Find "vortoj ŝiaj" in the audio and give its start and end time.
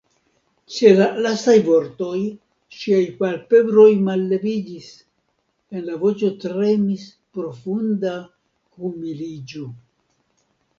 1.67-3.01